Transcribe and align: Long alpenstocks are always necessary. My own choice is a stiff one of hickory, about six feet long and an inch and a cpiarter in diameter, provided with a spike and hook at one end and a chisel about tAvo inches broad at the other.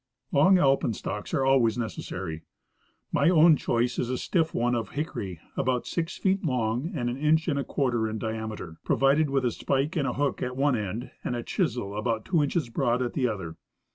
Long 0.31 0.57
alpenstocks 0.57 1.31
are 1.31 1.45
always 1.45 1.77
necessary. 1.77 2.41
My 3.11 3.29
own 3.29 3.55
choice 3.55 3.99
is 3.99 4.09
a 4.09 4.17
stiff 4.17 4.51
one 4.51 4.73
of 4.73 4.89
hickory, 4.89 5.39
about 5.55 5.85
six 5.85 6.17
feet 6.17 6.43
long 6.43 6.91
and 6.95 7.07
an 7.07 7.17
inch 7.17 7.47
and 7.47 7.59
a 7.59 7.63
cpiarter 7.63 8.09
in 8.09 8.17
diameter, 8.17 8.77
provided 8.83 9.29
with 9.29 9.45
a 9.45 9.51
spike 9.51 9.95
and 9.95 10.07
hook 10.07 10.41
at 10.41 10.57
one 10.57 10.75
end 10.75 11.11
and 11.23 11.35
a 11.35 11.43
chisel 11.43 11.95
about 11.95 12.25
tAvo 12.25 12.41
inches 12.45 12.69
broad 12.69 13.03
at 13.03 13.13
the 13.13 13.27
other. 13.27 13.57